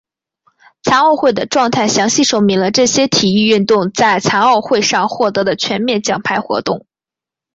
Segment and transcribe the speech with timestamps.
[0.81, 6.87] 残奥会的状态详细说明了这些体育运动在残奥会上获得的全面奖牌活动。